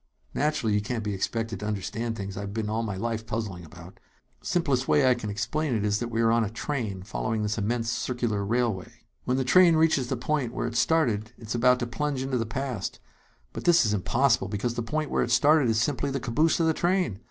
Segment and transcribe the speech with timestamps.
[0.33, 3.99] "Naturally you can't be expected to understand things I've been all my life puzzling about.
[4.41, 7.59] Simplest way I can explain it is that we are on a train following this
[7.59, 9.01] immense circular railway.
[9.25, 12.39] "When the train reaches the point where it started, it is about to plunge into
[12.39, 12.99] the past;
[13.53, 16.65] but this is impossible, because the point where it started is simply the caboose of
[16.65, 17.19] the train!